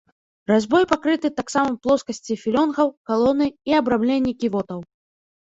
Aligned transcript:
Разьбой 0.51 0.83
пакрыты 0.91 1.29
таксама 1.39 1.75
плоскасці 1.83 2.39
філёнгаў, 2.45 2.87
калоны 3.11 3.47
і 3.51 3.71
абрамленні 3.83 4.33
ківотаў. 4.43 4.79